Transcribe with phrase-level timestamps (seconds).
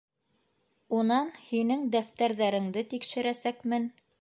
[0.99, 3.91] Унан һинең дәфтәрҙәреңде тикшерәсәкмен.